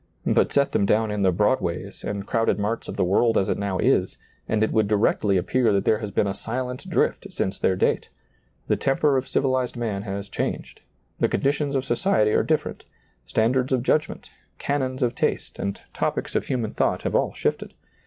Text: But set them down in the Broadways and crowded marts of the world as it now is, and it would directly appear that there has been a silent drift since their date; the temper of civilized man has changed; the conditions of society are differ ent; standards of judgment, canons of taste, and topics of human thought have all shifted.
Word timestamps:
But 0.25 0.51
set 0.51 0.71
them 0.71 0.87
down 0.87 1.11
in 1.11 1.21
the 1.21 1.31
Broadways 1.31 2.03
and 2.03 2.25
crowded 2.25 2.57
marts 2.57 2.87
of 2.87 2.95
the 2.97 3.03
world 3.03 3.37
as 3.37 3.49
it 3.49 3.57
now 3.59 3.77
is, 3.77 4.17
and 4.49 4.63
it 4.63 4.71
would 4.71 4.87
directly 4.87 5.37
appear 5.37 5.71
that 5.71 5.85
there 5.85 5.99
has 5.99 6.09
been 6.09 6.25
a 6.25 6.33
silent 6.33 6.89
drift 6.89 7.27
since 7.31 7.59
their 7.59 7.75
date; 7.75 8.09
the 8.67 8.75
temper 8.75 9.15
of 9.15 9.27
civilized 9.27 9.77
man 9.77 10.01
has 10.01 10.27
changed; 10.27 10.81
the 11.19 11.29
conditions 11.29 11.75
of 11.75 11.85
society 11.85 12.31
are 12.31 12.41
differ 12.41 12.69
ent; 12.69 12.83
standards 13.27 13.71
of 13.71 13.83
judgment, 13.83 14.31
canons 14.57 15.03
of 15.03 15.13
taste, 15.13 15.59
and 15.59 15.81
topics 15.93 16.35
of 16.35 16.47
human 16.47 16.73
thought 16.73 17.03
have 17.03 17.13
all 17.13 17.33
shifted. 17.35 17.75